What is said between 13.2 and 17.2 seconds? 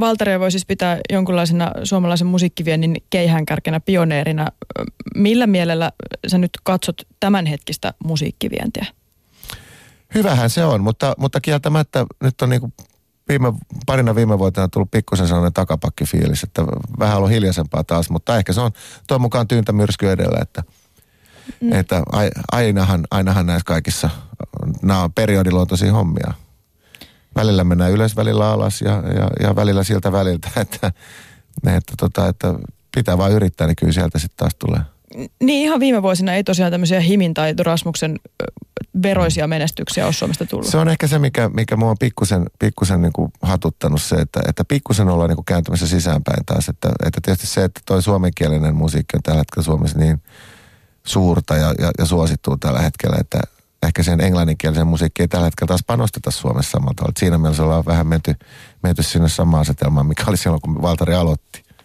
viime, parina viime vuotena tullut pikkusen sellainen takapakkifiilis, että vähän